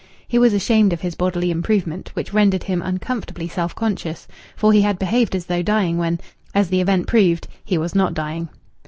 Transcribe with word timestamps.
He 0.27 0.39
was 0.39 0.51
ashamed 0.51 0.93
of 0.93 1.01
his 1.01 1.13
bodily 1.13 1.51
improvement, 1.51 2.09
which 2.15 2.33
rendered 2.33 2.63
him 2.63 2.81
uncomfortably 2.81 3.47
self 3.47 3.75
conscious, 3.75 4.27
for 4.55 4.73
he 4.73 4.81
had 4.81 4.97
behaved 4.97 5.35
as 5.35 5.45
though 5.45 5.61
dying 5.61 5.99
when, 5.99 6.19
as 6.55 6.69
the 6.69 6.81
event 6.81 7.05
proved, 7.05 7.47
he 7.63 7.77
was 7.77 7.93
not 7.93 8.15
dying. 8.15 8.49